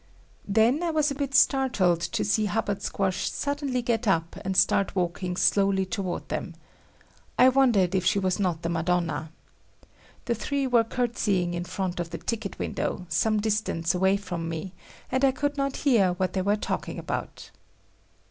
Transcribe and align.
Then 0.47 0.81
I 0.81 0.89
was 0.89 1.11
a 1.11 1.13
bit 1.13 1.35
startled 1.35 2.01
to 2.01 2.25
see 2.25 2.45
Hubbard 2.45 2.81
Squash 2.81 3.29
suddenly 3.29 3.83
get 3.83 4.07
up 4.07 4.35
and 4.43 4.57
start 4.57 4.95
walking 4.95 5.37
slowly 5.37 5.85
toward 5.85 6.27
them. 6.29 6.55
I 7.37 7.49
wondered 7.49 7.93
if 7.93 8.03
she 8.03 8.17
was 8.17 8.39
not 8.39 8.63
the 8.63 8.69
Madonna. 8.69 9.31
The 10.25 10.33
three 10.33 10.65
were 10.65 10.83
courtesying 10.83 11.53
in 11.53 11.65
front 11.65 11.99
of 11.99 12.09
the 12.09 12.17
ticket 12.17 12.57
window, 12.57 13.05
some 13.09 13.39
distance 13.39 13.93
away 13.93 14.17
from 14.17 14.49
me, 14.49 14.73
and 15.11 15.23
I 15.23 15.31
could 15.31 15.55
not 15.55 15.77
hear 15.85 16.13
what 16.13 16.33
they 16.33 16.41
were 16.41 16.55
talking 16.55 16.97
about. 16.97 17.51